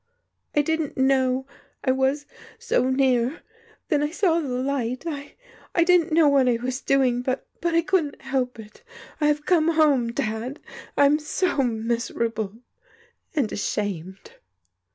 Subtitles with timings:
[0.55, 1.45] "I didn't know—
[1.87, 2.25] ^I was—
[2.57, 3.41] so near!
[3.89, 5.03] Then I saw the light!
[5.05, 5.35] I—
[5.75, 7.21] I didn't know what I was doing!
[7.21, 8.81] But— but I couldn't help it!
[9.19, 10.11] I have come home.
[10.11, 10.59] Dad!—
[10.97, 12.55] ^I'm so miserable
[13.35, 14.31] and— ashamed